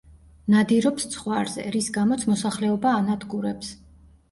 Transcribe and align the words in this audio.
ნადირობს 0.53 1.05
ცხვარზე, 1.15 1.67
რის 1.77 1.91
გამოც 1.99 2.25
მოსახლეობა 2.33 2.97
ანადგურებს. 3.03 3.73